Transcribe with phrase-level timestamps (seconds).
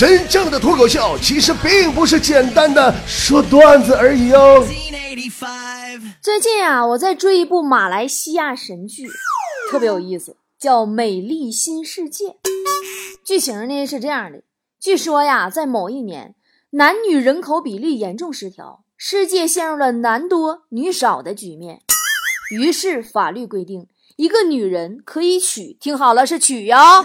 [0.00, 4.66] 真正的脱口秀其实并不是简单的说段子而已哦。
[6.22, 9.06] 最近啊，我在追一部马来西亚神剧，
[9.70, 12.28] 特别有意思，叫《美丽新世界》。
[13.22, 14.42] 剧情呢是这样的：
[14.80, 16.34] 据说呀，在某一年，
[16.70, 21.82] 男女人口比例严重失调，世界陷入了男多女少的局面。
[22.50, 23.86] 于是法律规定，
[24.16, 27.04] 一个女人可以娶，听好了，是娶哟。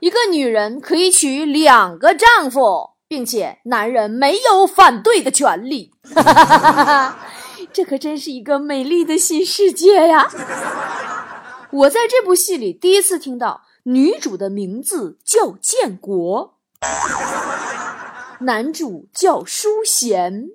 [0.00, 5.92] 一个女人可以娶两个丈夫，并且男人没有反对的权利。
[7.72, 10.30] 这可真是一个美丽的新世界呀！
[11.70, 16.54] 我在这部戏里第一次听到女主的名字叫建国，
[18.40, 20.50] 男主叫淑贤，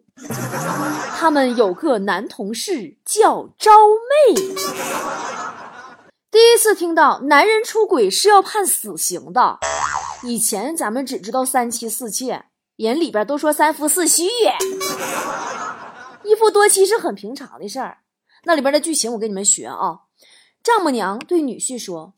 [1.17, 3.71] 他们有个男同事叫招
[4.27, 4.35] 妹。
[6.31, 9.59] 第一次听到男人出轨是要判死刑的，
[10.23, 12.45] 以前咱们只知道三妻四妾，
[12.77, 14.29] 人里边都说三夫四婿，
[16.23, 17.97] 一夫多妻是很平常的事儿。
[18.45, 20.03] 那里边的剧情我给你们学啊，
[20.63, 22.13] 丈母娘对女婿说：“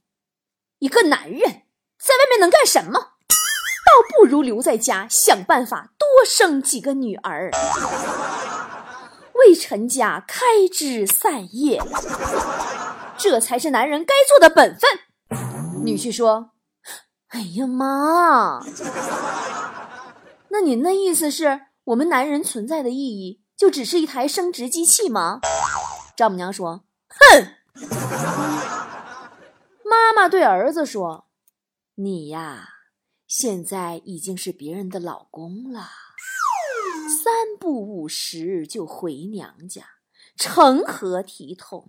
[0.78, 2.94] 一个男人在外面能干什么？
[2.94, 7.50] 倒不如留在家想办法多生几个女儿，
[9.34, 11.82] 为陈家开枝散叶。”
[13.24, 15.00] 这才是男人该做的本分。
[15.82, 16.52] 女婿说
[17.32, 18.60] ：“哎呀妈，
[20.50, 25.40] 那您的意思是我们男人存在的意义就只是一台生殖机器吗？”
[26.18, 27.48] 丈母娘说：“哼。”
[29.90, 31.28] 妈妈对儿子说
[31.96, 32.68] ：“你呀，
[33.26, 35.88] 现在已经是别人的老公了，
[37.24, 39.84] 三不五时就回娘家。”
[40.38, 41.88] 成何体统？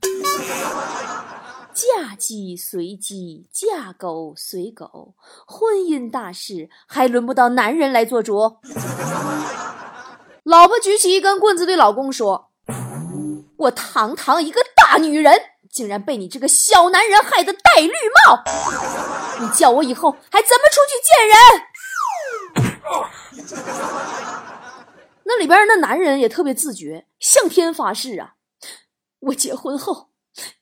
[1.75, 5.15] 嫁鸡随鸡，嫁狗随狗，
[5.45, 8.59] 婚姻大事还轮不到男人来做主。
[10.45, 12.53] 老婆举起一根棍子对老公说
[13.59, 15.35] ：“我堂堂一个大女人，
[15.69, 18.45] 竟然被你这个小男人害得戴绿帽！
[19.41, 21.35] 你叫我以后还怎么出去见人？”
[25.25, 28.34] 那里边那男人也特别自觉，向天发誓啊。
[29.27, 30.11] 我结婚后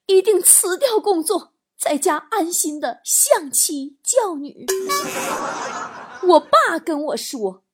[0.06, 4.66] 一定辞掉工作，在家安心的相妻教女。
[6.22, 7.64] 我爸跟我说，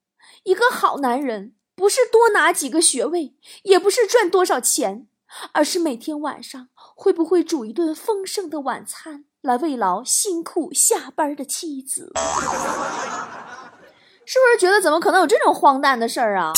[0.44, 3.34] 一个好男人不是多拿几个学位，
[3.64, 5.08] 也不是赚多少钱，
[5.52, 12.12] 而是每天晚上会不会煮一顿丰盛的晚餐来慰劳辛苦下班的妻子。
[14.24, 16.52] 是不是觉得怎么可能有这种荒诞的事儿啊？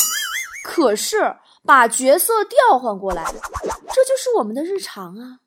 [0.63, 1.35] 可是。
[1.63, 5.39] 把角色调换过来，这就是我们的日常啊。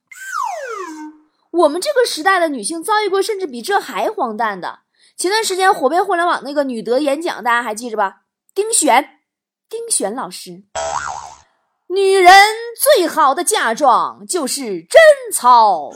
[1.50, 4.80] 我们这个时代的女性遭遇过甚至比这还荒诞的。
[5.16, 8.22] 前段时间火遍互联网那个女德演讲，大家还记着吧？
[8.54, 9.20] 丁璇，
[9.68, 10.64] 丁璇老师。
[11.88, 12.32] 女人
[12.76, 15.00] 最好的嫁妆就是贞
[15.32, 15.92] 操。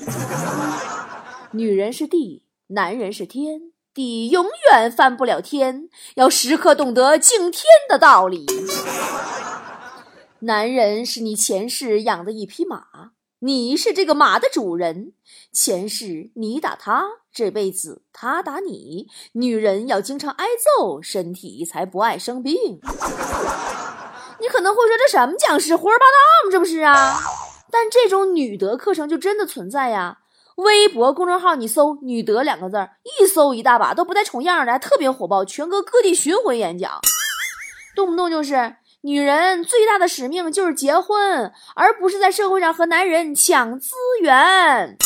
[1.52, 8.46] 女人是地，男人是天，地永远翻不了天，要时刻懂得敬天的道理。
[10.40, 13.10] 男人是你前世养的一匹马，
[13.40, 15.12] 你是这个马的主人。
[15.52, 19.08] 前世你打他，这辈子他打你。
[19.32, 20.46] 女人要经常挨
[20.78, 22.54] 揍，身体才不爱生病。
[24.40, 26.52] 你可能会说这什么讲师，胡说八道吗？
[26.52, 27.18] 这不是啊？
[27.72, 30.18] 但这种女德课程就真的存在呀。
[30.54, 37.00] 微博公众号你搜“女德”两个字儿，一搜一大把，都不带重样的，还特别火爆，全国各地巡回演讲，
[37.96, 38.76] 动不动就是。
[39.02, 44.98] 女人最大的使命就是结婚，而不是在社会上和男人抢资源。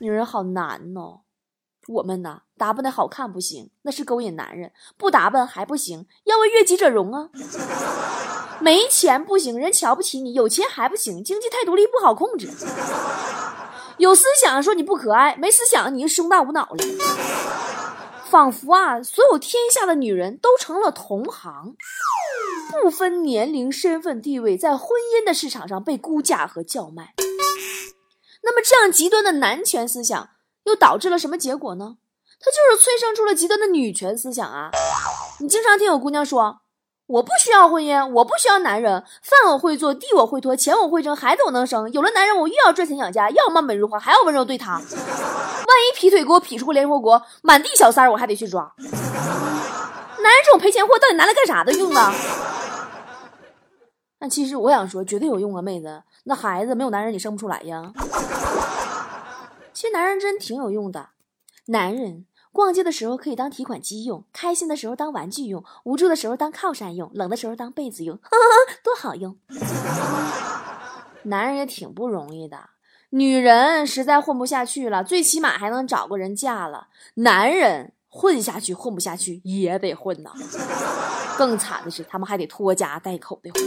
[0.00, 1.20] 女人好难哦，
[1.86, 7.28] 我们呢，打扮的好看不行，那是勾引男人；不打扮还不行，要为悦己者容啊。
[8.58, 12.48] 没钱不行，人瞧不起你；有钱还不行，经济太独立不好控制。
[13.98, 16.76] 有思想说你不可爱，没思想你就胸大无脑了。
[18.24, 21.76] 仿佛啊，所有天下的女人都成了同行。
[22.70, 27.14] 不分年龄、身份、地位，在婚姻的市场上被估价和叫卖。
[28.42, 30.30] 那么，这样极端的男权思想
[30.64, 31.96] 又导致了什么结果呢？
[32.42, 34.70] 它就是催生出了极端的女权思想啊！
[35.40, 36.60] 你经常听有姑娘说
[37.06, 41.92] ：“我不需要婚姻，我不需要男人，饭我会做，地我会拖，钱我会挣，孩子我能生。
[41.92, 44.72] 有了男人，我又要赚钱养家，要貌美如花，还要温柔对他。
[44.72, 48.72] 万一劈腿给我劈出个联合国，满地小三儿，我还得去抓。
[48.78, 52.10] 男人这种赔钱货，到底拿来干啥的用呢？”
[54.20, 57.90] 但其实我想说，绝对有用啊，妹子，那孩子没有男人你生不出来呀。
[59.72, 61.08] 其实男人真挺有用的，
[61.68, 68.18] 男人逛街的时候可以当提款机用，开心的时候当玩具用，无助的时候当靠山用，冷的时候当被子用，
[68.84, 69.38] 多好用。
[71.22, 72.58] 男人也挺不容易的，
[73.10, 76.88] 女人实在混不下去了，最起码还能找个人嫁了。
[77.14, 80.32] 男人混下去混不下去也得混呐，
[81.38, 83.62] 更惨的是他们还得拖家带口的混。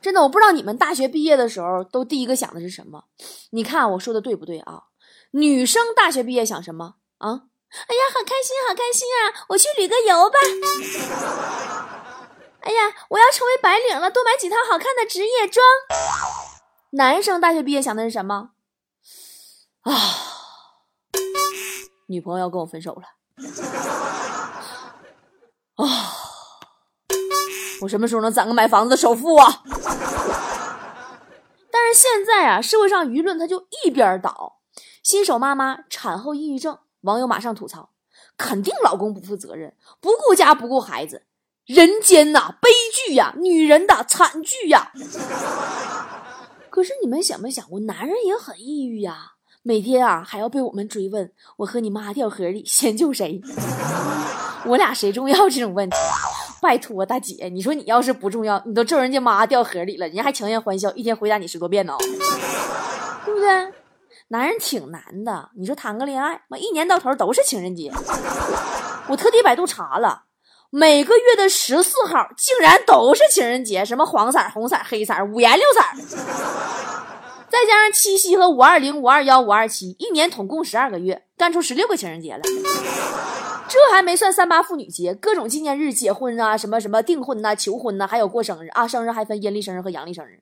[0.00, 3.04] 真的，我不知道你们大学毕业的时候都第一个想的是什么？
[3.50, 4.84] 你看我说的对不对啊？
[5.32, 7.42] 女生大学毕业想什么啊？
[7.70, 9.44] 哎呀，好开心，好开心啊！
[9.48, 10.38] 我去旅个游吧。
[12.60, 15.62] 哎呀，我要成为白领了，多买几套好看的职业装。
[16.92, 18.52] 男生大学毕业想的是什么？
[19.82, 19.92] 啊，
[22.06, 23.02] 女朋友要跟我分手了。
[25.74, 25.84] 啊，
[27.80, 29.62] 我什么时候能攒个买房子的首付啊？
[31.70, 34.58] 但是现在啊，社会上舆论它就一边倒。
[35.02, 37.90] 新手妈妈产后抑郁症，网友马上吐槽：
[38.36, 41.22] 肯定老公不负责任，不顾家不顾孩子，
[41.66, 42.68] 人间呐，悲
[43.06, 44.92] 剧呀，女人的惨剧呀。
[46.68, 49.32] 可是你们想没想过，男人也很抑郁呀，
[49.62, 53.40] 每天啊还要被我们追问：我和你妈掉河里，先救谁？
[54.66, 55.48] 我俩谁重要？
[55.48, 55.96] 这种问题，
[56.60, 61.94] 拜托大姐，你说你要是不重要，你都咒人家妈掉河里了，人家还强颜欢笑，一天回答你十多遍呢，
[63.24, 63.72] 对不对？
[64.28, 67.90] 男人挺难的，你说谈个恋爱，妈一年到头都是情人节。
[69.08, 70.24] 我特地百度查了，
[70.70, 75.80] 每个月的十四号竟然都是情人节，什么黄色、红色、黑色，五颜六色。
[77.48, 82.42] 再加上七夕和五二零、五二幺、五二七，一年总共十二个月，干出十六个情人节了。
[83.68, 90.40] 这还没算三八妇女节，各种纪念日、结婚啊，什么什么订婚呐、求婚呐，还有过生日啊，生日还分阴历生日和阳历生日。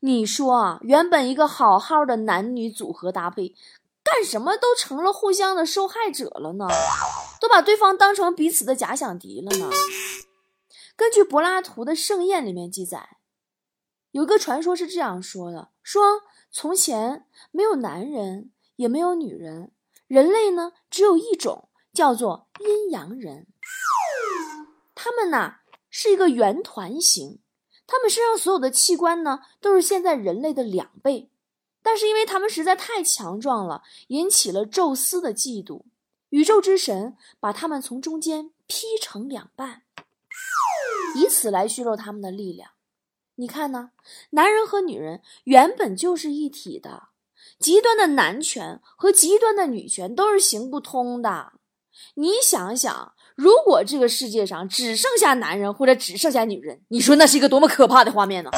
[0.00, 3.54] 你说啊，原本一个好好的男女组合搭配，
[4.02, 6.66] 干什么都成了互相的受害者了呢？
[7.40, 9.70] 都把对方当成彼此的假想敌了呢？
[10.96, 13.18] 根据柏拉图的《盛宴》里面记载，
[14.10, 16.02] 有一个传说是这样说的：说
[16.50, 19.70] 从前没有男人，也没有女人，
[20.12, 23.46] 人类呢只有一种，叫做阴阳人。
[24.94, 27.40] 他们呐是一个圆团形。
[27.86, 31.30] 他们身上所有的器官呢，都是现在人类的两倍，
[31.82, 35.84] 但是因为他们实在太强壮了，引起了宙斯的嫉妒，
[36.28, 39.84] 宇宙之神把他们从中间劈成两半，
[41.16, 42.72] 以此来削弱他们的力量。
[43.36, 43.92] 你看呢？
[44.32, 47.08] 男人和女人原本就是一体的，
[47.58, 51.52] 极端的男权和极端的女权都是行不通的。
[52.14, 53.12] 你想想。
[53.34, 58.50] 如果这个世界上只剩下男人或者只剩下女人，你说那是一个多么可怕的画面呢？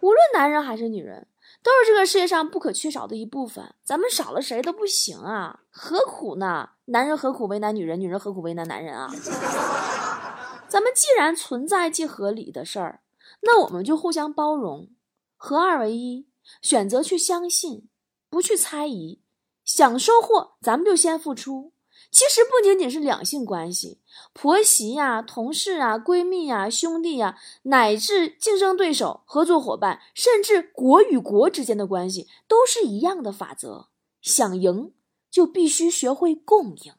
[0.00, 1.26] 无论男人还是女人，
[1.62, 3.74] 都是这个世界上不可缺少的一部分。
[3.82, 5.60] 咱们少了谁都不行啊！
[5.70, 6.68] 何苦呢？
[6.84, 9.10] 男人何苦为难女人，女人何苦为难男人啊？
[10.68, 13.00] 咱们既然存在即合理的事儿，
[13.40, 14.90] 那我们就互相包容，
[15.38, 16.26] 合二为一，
[16.60, 17.88] 选择去相信，
[18.28, 19.20] 不去猜疑，
[19.64, 21.72] 想收获咱们就先付出。
[22.10, 23.98] 其实不仅仅是两性关系，
[24.34, 33.88] 婆媳呀、同事啊、闺蜜呀、兄弟呀，乃至竞争对手、合作伙伴，甚至国与国之间的关系，都是一样的法则。
[34.20, 34.92] 想赢，
[35.30, 36.92] 就必须学会共赢。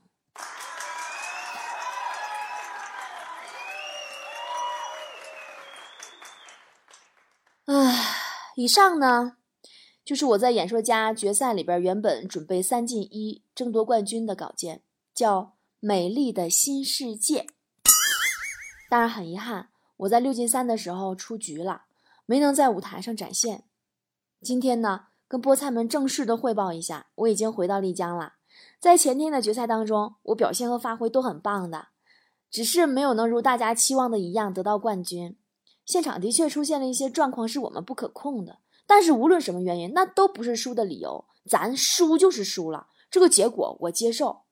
[8.56, 9.38] 以上呢，
[10.06, 14.82] 就是我在演说家决赛里边原本准备三进一争夺冠军的稿件。
[15.16, 15.42] 叫
[15.80, 17.42] 《美丽的新世界》，
[18.90, 21.84] 当然很遗憾，我在六进三的时候出局了，
[22.26, 23.64] 没能在舞台上展现。
[24.42, 28.34] 今天呢，跟菠菜们正式的汇报一下，我已经回到丽江了。
[28.80, 31.90] 在前天的决赛当中，我表现和发挥都很棒的，
[32.50, 35.38] 只是没有能如大家期望的一样得到冠军。
[35.86, 38.60] 现场的确出现了一些状况，是我们不可控的。
[38.86, 41.26] 但是无论什么原因，那都不是输的理由。
[41.50, 44.44] 咱输就是输了，这个结果我接受。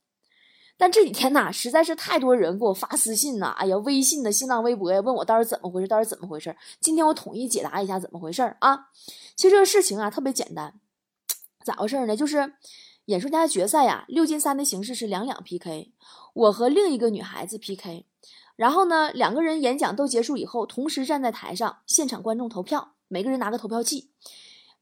[0.77, 6.55] 但这几天呐，实在是太多人给我发私信呐，哎呀，微信的、新浪微博呀，问我到底怎么回事，到底怎么回事？
[6.79, 8.88] 今天我统一解答一下怎么回事啊。
[9.35, 10.79] 其实这个事情啊特别简单，
[11.63, 12.17] 咋回事呢？
[12.17, 12.53] 就是
[13.05, 15.93] 演说家决赛呀，六进三的形式是两两 PK，
[16.33, 18.05] 我和另一个女孩子 PK，
[18.61, 24.11] 然后呢，两个人演讲都结束以后，同时站在台上，现场观众投票，每个人拿个投票器，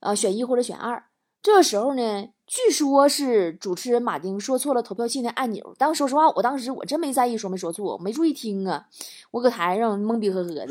[0.01, 1.05] 呃，选一或者选二。
[1.41, 5.73] 这时候呢，据说是主持人马丁说错了投票器的按钮。
[5.77, 8.87] 但说实话，我当时我真没在意说没说错，我没注意听啊。
[9.31, 10.67] 我搁台上懵逼呵呵的，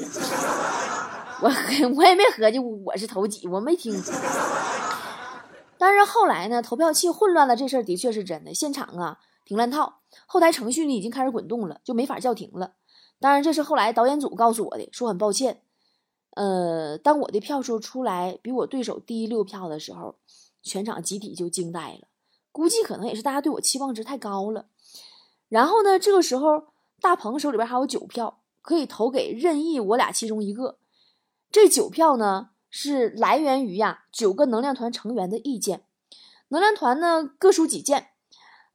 [1.41, 1.49] 我
[1.97, 3.99] 我也没合计我是投几，我没听。
[5.79, 8.53] 但是后来呢，投票器混乱了，这事儿的确是真的。
[8.53, 12.73] 现场啊挺乱套，后台程序呢已经开始滚动了，就没法叫停了。
[13.21, 15.63] 当然，这是后来导演组告诉我的，说很抱歉。
[16.31, 20.17] 呃，当我的票数出来比我对手低六票的时候，
[20.63, 22.09] 全场集体就惊呆了。
[22.53, 24.67] 估计可能也是大家对我期望值太高了。
[25.49, 26.69] 然后呢，这个时候
[27.01, 30.79] 大鹏手里边还有九票，可以投给任意我俩其中一个。
[31.51, 32.51] 这九票呢？
[32.71, 35.85] 是来源于呀九个能量团成员的意见，
[36.49, 38.09] 能量团呢各抒己见，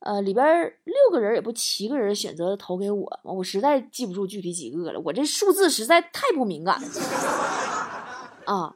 [0.03, 0.45] 呃里边
[0.83, 6.87] 六个人也不七个人选择投给我，我实在记不住具体几个了，我这数字实在太不敏感了
[8.45, 8.75] 啊，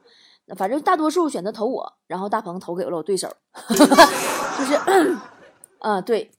[0.56, 3.28] 反正大多数选择投我，然后大鹏投给了我对手，
[3.68, 4.74] 就是，
[5.80, 6.30] 啊对，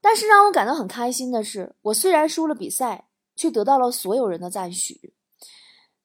[0.00, 5.12] 但是让我感到很开心的是，我虽然输了比赛，却得到了所有人的赞许。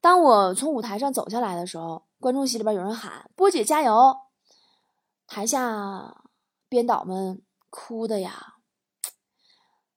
[0.01, 4.15] 当我从舞台上走下来的时候，观众席里边有人喊：“波姐加油！”
[5.27, 6.15] 台下
[6.71, 8.55] 编导们哭的呀，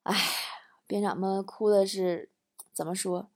[0.03, 0.13] 哎，
[0.89, 2.33] 编长们哭的是
[2.73, 3.31] 怎么说？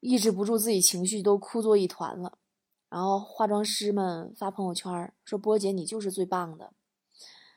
[0.00, 2.38] 抑制不住自己情绪，都哭作一团了。
[2.88, 6.72] 然后化妆师们发朋友圈说：“波姐，你就是最棒的。”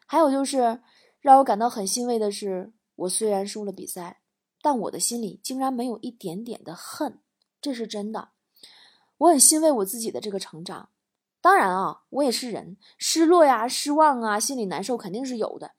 [0.06, 0.82] 还有就是
[1.22, 4.22] 让我感到很欣慰的是，我虽然输了比赛，
[4.62, 7.22] 但我的心里竟然没有一点点的恨。
[7.62, 8.32] 这是真的，
[9.20, 10.90] 我很欣慰我自己的这个成长。
[11.42, 15.72] 当然啊，我也是人，失落呀、失望啊，心里难受肯定是有的。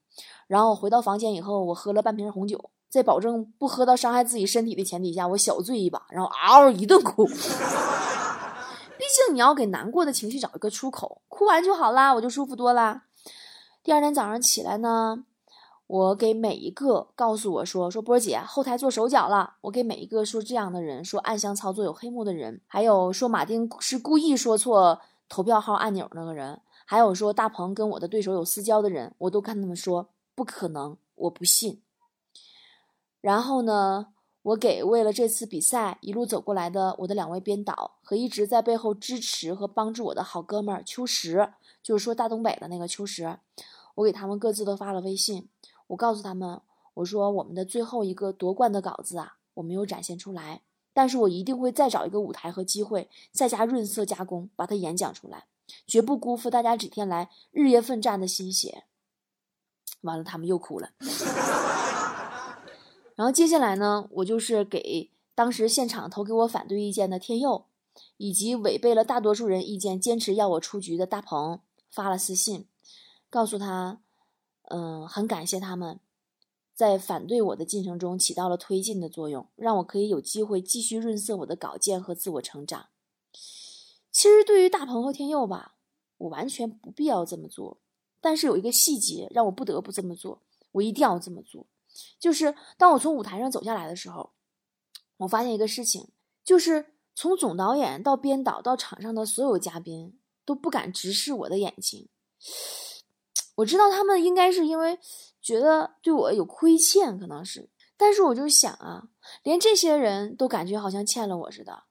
[0.49, 7.25] 然后回到房间以后，我喝了半瓶红酒，在保证不喝到伤害自己身体的前提下，我小醉一把，然后嗷一顿哭。
[8.99, 13.05] 毕竟你要给难过的情绪找一个出口，哭完就好啦，我就舒服多啦。
[13.83, 15.25] 第二天早上起来呢。
[15.89, 19.57] 我给每一个告诉我说说波姐后台做手脚了。
[19.61, 25.03] 我给每一个说这样的人说暗箱操作有黑幕的人，还有说马丁是故意说错
[25.33, 31.81] 投票号按钮那个人，还有说大鹏跟我的对手有私交的人，我都跟他们说不可能，我不信。
[33.23, 34.09] 然后呢，
[34.43, 43.39] 我给为了这次比赛一路走过来的我的两位编导和一直在背后支持和帮助我的好哥们儿秋实，就是说大东北的那个秋实，
[43.95, 45.49] 我给他们各自都发了微信。
[45.87, 46.61] 我告诉他们，
[46.93, 50.61] 我说我们的最后一个夺冠的稿子啊，我没有展现出来，
[50.93, 55.47] 但是我一定会再找一个舞台和机会，再加润色加工，把它演讲出来，
[55.87, 58.85] 绝不辜负大家几天来日夜奋战的心血。
[60.03, 60.91] 完了，他们又哭了。
[63.15, 67.67] 然后接下来呢，我就是给当时现场投给我反对意见的天佑，
[68.17, 72.67] 以及违背了大多数人意见坚持要我出局的大鹏发了私信，
[73.29, 74.01] 告诉他。
[74.69, 76.01] 嗯，很感谢他们，
[76.83, 82.89] 在反对我的进程中起到了推进的作用，让我可以有机会继续润色我的稿件和自我成长。
[84.11, 85.77] 其实对于大鹏和天佑吧，
[86.19, 87.79] 我完全不必要这么做，
[88.21, 91.65] 但是有一个细节让我不得不这么做，我一定要这么做，
[92.19, 94.33] 就是当我从舞台上走下来的时候，
[95.19, 96.09] 我发现一个事情，
[96.43, 102.09] 就是从总导演到编导到场上的所有嘉宾都不敢直视我的眼睛。
[103.55, 104.99] 我知道他们应该是因为
[105.43, 109.09] 觉得对我有亏欠，可能是，但是我就想啊，
[109.43, 111.83] 连这些人都感觉好像欠了我似的，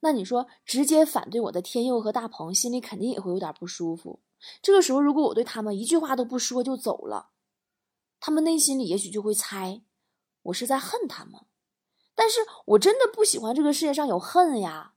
[0.00, 4.20] 那你说直接反对我的天佑和大鹏，心里肯定也会有点不舒服。
[4.62, 7.30] 这个时候，如果我对他们一句话都不说就走了，
[8.20, 9.82] 他们内心里也许就会猜
[10.42, 11.40] 我是在恨他们，
[12.14, 14.92] 但是我真的不喜欢这个世界上有恨呀。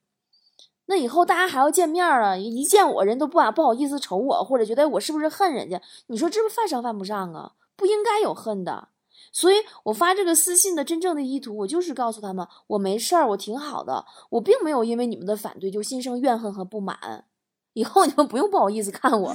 [0.86, 2.36] 那以后大家还要见面啊！
[2.36, 5.82] 一见我人都不不好意思瞅我，或者觉得我是不是恨人家？
[6.08, 7.54] 你说这不犯上犯不上啊？
[7.82, 8.90] 不应该有恨的。
[9.34, 17.26] 所以我发这个私信的真正的意图，我就是告诉他们我没事儿，我挺好的，我并没有因为你们的反对就心生怨恨和不满。
[17.74, 19.30] 以后你们不用不好意思看我。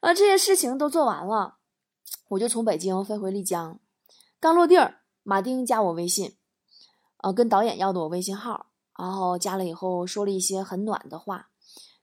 [0.00, 1.54] 啊， 这些事情都做完了，
[2.28, 3.80] 我就从北京飞回丽江。
[4.38, 6.36] 刚落地儿，马丁加我微信，
[7.16, 8.66] 啊，跟导演要的我微信号。
[8.98, 11.48] 然后加了以后说了一些很暖的话，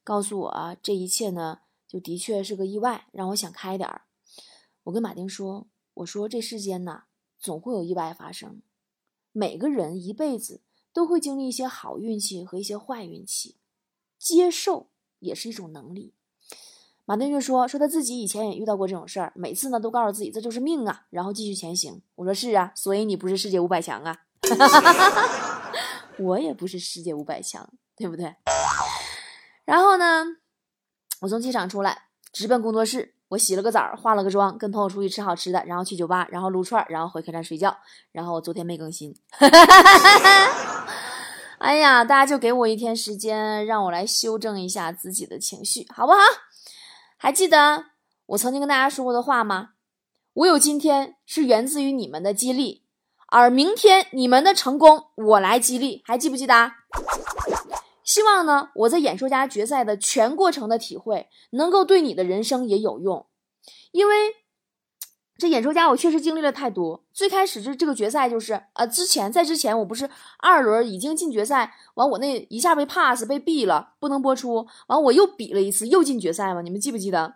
[0.04, 4.07] 告诉我这一切呢，就的确是个意外，让我想开点儿。
[4.88, 7.04] 我跟马丁说：“我说这世间呐，
[7.38, 8.62] 总会有意外发生，
[9.34, 10.62] 每个人一辈子
[10.94, 13.58] 都会经历一些好运气和一些坏运气，
[14.18, 14.88] 接受
[15.20, 16.14] 也是一种能力。”
[17.04, 24.22] 马丁就说：“说他自己以前也遇到过这种事儿，每次呢都告诉自己这就是命啊，然后继续前行。”我说：“是啊，所以你不是世界五百强啊。
[26.18, 28.34] ”我也不是世界五百强，对不对？
[29.66, 30.38] 然后呢，
[31.20, 33.16] 我从机场出来，直奔工作室。
[33.30, 37.78] 我洗了个澡，化了个妆，跟朋友出去吃好吃的，然后去酒吧，然后撸串，然后回客栈睡觉。
[38.12, 39.14] 然后我昨天没更新。
[41.60, 46.20] 哎呀，大家就给我一天时间，让我来修正一下自己的情绪，好不好？
[47.18, 47.86] 还记得
[48.28, 49.70] 我曾经跟大家说过的话吗？
[50.34, 52.84] 我有今天是源自于你们的激励，
[53.28, 56.72] 而明天你们的成功我来激励，还记不记得？
[58.08, 63.28] 希望呢，我在演说家决赛的全过程的体会，能够对你的人生也有用，
[63.92, 64.16] 因为。
[65.40, 67.06] 这演说家，我确实经历了太多。
[67.14, 70.10] 最开始这这个决赛就是，呃，之前在之前我不是
[70.40, 74.66] 二轮已经进决赛，完我那一下被 pass 被毙了，不能播出。
[74.88, 76.64] 完我又比了一次，又进决赛吗？
[76.64, 77.36] 你们记不记得？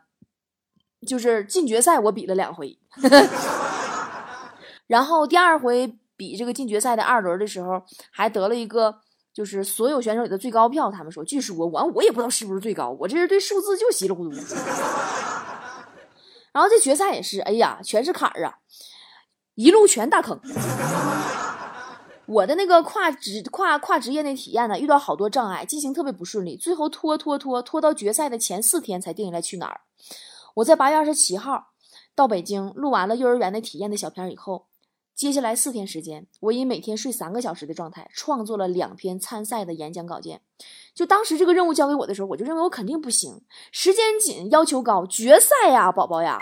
[1.06, 2.80] 就是进决赛我比了两回，
[4.88, 9.02] 然后第二回比这个进决赛的二轮的时候，还得了一个
[9.34, 10.92] 就是所有选手里的最高票。
[10.92, 14.36] 他们说，据说完我也不知道是不是最高，我这人对数字就稀里糊涂。
[16.54, 18.56] 然后这决赛也是，哎呀，全是坎儿啊，
[19.56, 20.40] 一路全大坑。
[22.28, 29.82] 我的那个跨职跨跨职业那体验呢，遇到好多障碍，进行特别不顺利，最后拖拖拖拖到决赛的前四天才定下来去哪儿。
[30.56, 31.68] 我在八月二十七号
[32.16, 34.68] 到北京录完了幼儿园的体验的小片以后。
[35.22, 40.42] 接下来四天时间，我以每天睡三个小时的状态，创作了两篇参赛的演讲稿件。
[40.96, 46.42] 就当时这个任务交给我的时候，我就认为我肯定不行，时间紧，要求高，决赛呀，宝宝呀，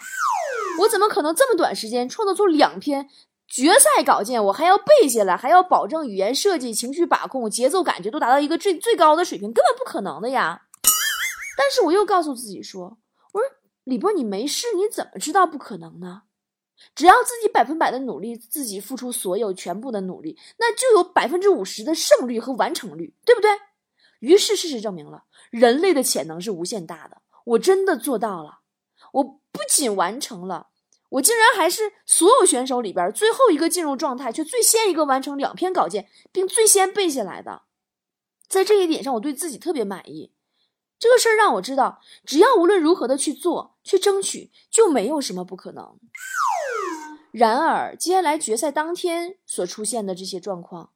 [0.80, 3.10] 我怎么可能这么短时间创作出两篇
[3.50, 4.42] 决赛稿件？
[4.46, 10.62] 我还要背下来，还要保证语言设计、情绪把控、节奏感觉都达到一个最最高的水平，根本不可能的呀。
[11.58, 12.98] 但是我又告诉自己说
[13.34, 13.46] ：“我说
[13.84, 16.22] 李波，你没试，你怎么知道不可能呢？”
[16.96, 23.50] 只要自己百分百的努力，自己付出所有全部的努力，那就有百分之五十的胜率和完成率，对不对？
[24.20, 27.22] 于是事实证明了，人类的潜能是无限大的。
[27.46, 28.60] 我真的做到了，
[29.14, 30.68] 我不仅完成了，
[31.10, 37.64] 我竟然还是所有选手里边最后一个进入状态，却最先一个完成两篇稿件，并最先背下来的。
[38.48, 40.34] 在这一点上，我对自己特别满意。
[41.00, 45.98] 这个事儿让我知道，只要无论如何的去做、去争取，就没有什么不可能。
[47.32, 50.94] 然而，接下来决赛当天所出现的这些状况，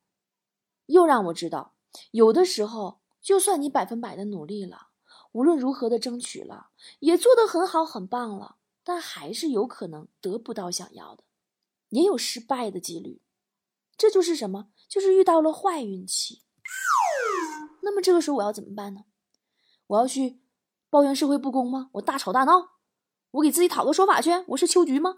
[0.88, 1.74] 又让我知道，
[2.12, 4.88] 有的时候，就算你百分百的努力了，
[5.34, 6.70] 无论如何的争取了，
[7.00, 11.24] 也做得很好、很棒了，但还是有可能得不到想要的，
[11.90, 13.22] 也有失败的几率。
[13.96, 14.70] 这就是什么？
[14.90, 16.42] 就是遇到了坏运气。
[17.82, 19.02] 那么这个时候我要怎么办呢？
[19.86, 20.40] 我要去
[20.90, 21.90] 抱怨社会不公吗？
[21.94, 22.72] 我大吵大闹？
[23.32, 24.32] 我给自己讨个说法去？
[24.48, 25.18] 我是秋菊吗？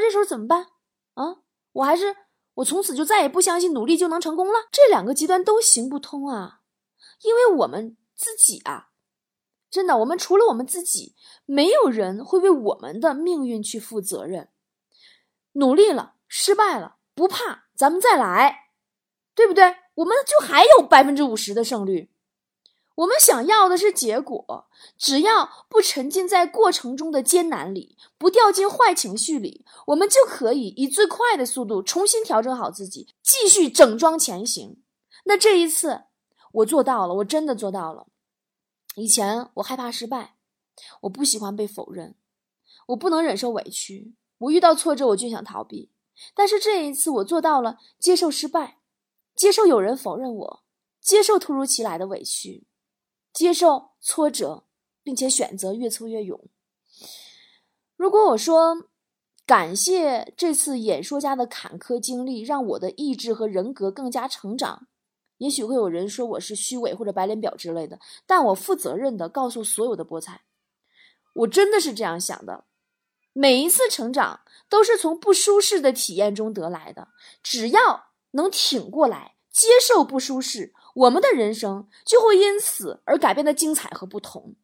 [0.00, 0.66] 这时候怎么办
[1.14, 1.42] 啊？
[1.72, 2.16] 我还是
[2.54, 4.54] 我从此就再也不相信努力就能成功了？
[4.72, 6.60] 这两个极端都行不通啊！
[7.22, 8.88] 因为我们自己啊，
[9.70, 11.14] 真的，我们除了我们自己，
[11.46, 14.48] 没有人会为我们的命运去负责任。
[15.52, 18.70] 努力了，失败了，不怕，咱们再来，
[19.34, 19.76] 对不对？
[19.94, 22.10] 我们就还有百分之五十的胜率。
[23.00, 34.82] 我们想要的是结果，只要不沉浸在过程中的艰难里，不掉进坏情绪里，我们就可以以最快的速度重新调整好自己，继续整装前行。
[35.24, 36.02] 那这一次，
[36.52, 38.06] 我做到了，我真的做到了。
[38.96, 40.36] 以前我害怕失败，
[41.02, 42.16] 我不喜欢被否认，
[42.88, 45.90] 我不能忍受委屈，我遇到挫折我就想逃避。
[46.34, 48.80] 但是这一次，我做到了接受失败，
[49.34, 50.64] 接受有人否认我，
[51.00, 52.66] 接受突如其来的委屈。
[53.32, 54.64] 接受挫折，
[55.02, 56.48] 并且选择越挫越勇。
[57.96, 58.88] 如果我说
[59.46, 64.86] 感谢这次演说家的坎坷经历，让我的意志和人格更加成长，
[65.38, 67.98] 也许会有人说我是虚伪或者白脸婊之类的。
[68.26, 70.42] 但我负责任的告诉所有的菠菜，
[71.34, 72.64] 我真的是这样想的。
[73.32, 77.08] 每一次成长都是从不舒适的体验中得来的，
[77.42, 80.72] 只要能挺过来，接受不舒适。
[81.00, 84.54] 我们的人生就会因此而改变的精彩和不同。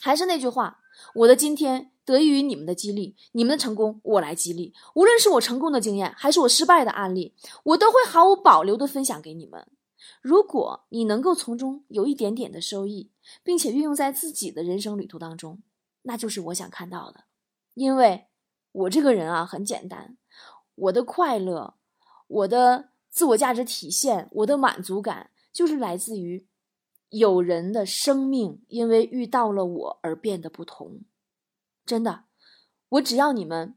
[0.00, 0.80] 还是那句话，
[1.14, 4.72] 我的今天得益于你们的激励，你们的成功我来激励。
[4.94, 7.34] 无论是我成功的经验，还是我失败的案例，
[7.64, 9.66] 我都会毫无保留的分享给你们。
[10.22, 13.10] 如果你能够从中有一点点的收益，
[13.42, 15.60] 并且运用在自己的人生旅途当中，
[16.02, 17.24] 那就是我想看到的。
[17.74, 18.26] 因为
[18.72, 20.16] 我这个人啊，很简单，
[20.76, 21.74] 我的快乐，
[22.28, 22.90] 我的。
[23.12, 26.46] 自我价值体现，我的满足感就是来自于
[27.08, 31.02] 有人的生命因为遇到了我而变得不同。
[31.84, 32.24] 真的，
[32.88, 33.76] 我只要你们，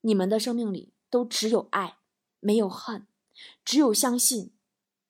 [0.00, 1.98] 你们的生命里都只有爱，
[2.40, 3.06] 没有恨，
[3.64, 4.52] 只有相信，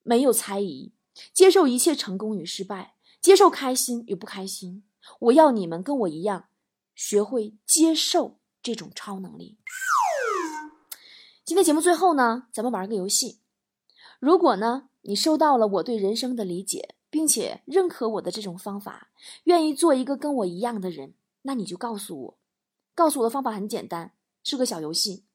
[0.03, 0.93] 没有猜疑，
[1.33, 4.83] 接受一切成功与失败，接受开心与不开心。
[5.19, 6.49] 我要你们跟我一样，
[6.93, 9.57] 学会接受这种超能力。
[11.43, 13.39] 今天节目最后呢，咱们玩个游戏。
[14.19, 19.09] 如果呢，你收到了我对人生的理解，并且认可我的这种方法，
[19.43, 21.13] 愿意做一个跟我一样的人，
[21.43, 22.37] 那你就告诉我。
[22.95, 24.13] 告诉我的方法很简单，
[24.43, 25.25] 是个小游戏。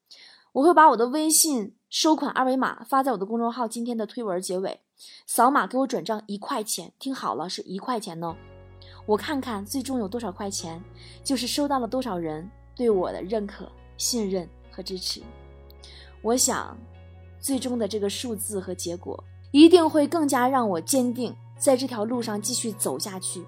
[0.53, 4.81] 我会把我的微信收款二维码发在我的公众号今天的推文结尾，
[5.27, 6.91] 扫码给我转账一块钱。
[6.97, 8.35] 听好了，是一块钱哦。
[9.05, 10.83] 我看看最终有多少块钱，
[11.23, 15.21] 就是收到了多少人对我的认可、信任和支持。
[16.23, 16.75] 我想，
[17.39, 23.43] 最终的这个数字和结果一定会更加让我坚定在这条路上继续走下去，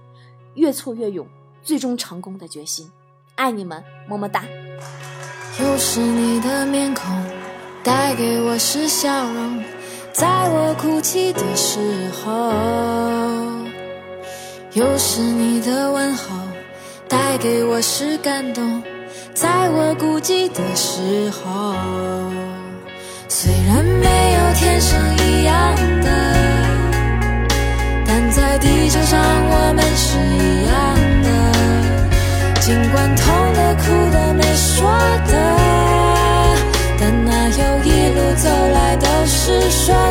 [0.56, 1.28] 越挫越勇，
[1.62, 2.92] 最终成功的决心。
[3.36, 4.44] 爱你们，么么哒。
[5.60, 7.06] 又是你的面孔，
[7.84, 9.64] 带给我是笑容，
[10.12, 12.52] 在我哭泣的时候；
[14.74, 16.36] 又是你的问候，
[17.08, 18.82] 带给我是感动，
[19.36, 22.41] 在我孤寂的时候。
[23.44, 26.08] 虽然没有天生一样的，
[28.06, 30.72] 但在地球上我们是一样
[31.24, 31.28] 的，
[32.60, 33.26] 尽管痛
[33.56, 34.92] 的、哭的、没说
[35.26, 35.34] 的，
[37.00, 40.11] 但哪有一路走来都是顺。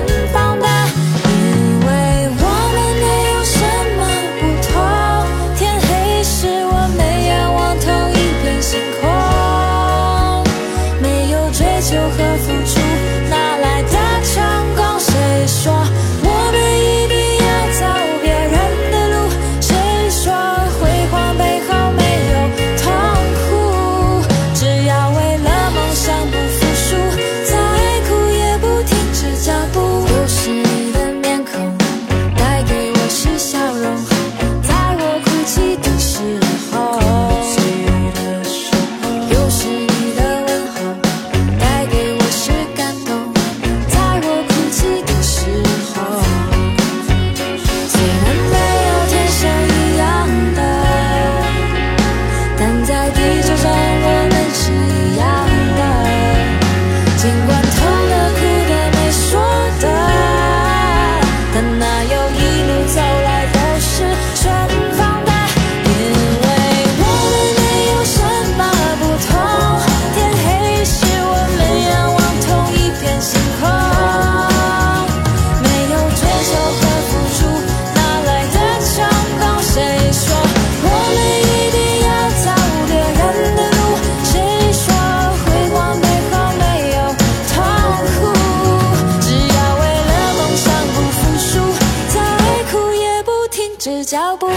[94.04, 94.50] 脚步。